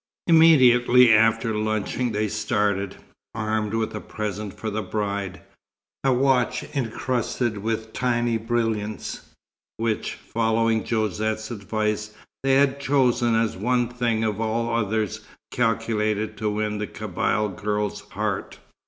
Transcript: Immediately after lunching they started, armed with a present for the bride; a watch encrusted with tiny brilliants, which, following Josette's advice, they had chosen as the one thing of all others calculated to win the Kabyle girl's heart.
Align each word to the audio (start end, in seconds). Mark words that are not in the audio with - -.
Immediately 0.25 1.13
after 1.13 1.53
lunching 1.55 2.11
they 2.11 2.27
started, 2.27 2.95
armed 3.35 3.75
with 3.75 3.93
a 3.93 4.01
present 4.01 4.51
for 4.51 4.71
the 4.71 4.81
bride; 4.81 5.41
a 6.03 6.11
watch 6.11 6.63
encrusted 6.75 7.59
with 7.59 7.93
tiny 7.93 8.37
brilliants, 8.37 9.29
which, 9.77 10.13
following 10.15 10.83
Josette's 10.83 11.51
advice, 11.51 12.15
they 12.41 12.55
had 12.55 12.79
chosen 12.79 13.35
as 13.35 13.53
the 13.53 13.59
one 13.59 13.89
thing 13.89 14.23
of 14.23 14.41
all 14.41 14.73
others 14.75 15.19
calculated 15.51 16.35
to 16.37 16.49
win 16.49 16.79
the 16.79 16.87
Kabyle 16.87 17.49
girl's 17.49 18.01
heart. 18.09 18.57